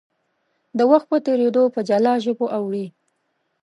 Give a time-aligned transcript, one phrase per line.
[0.77, 2.85] د وخت په تېرېدو په جلا ژبو اوړي.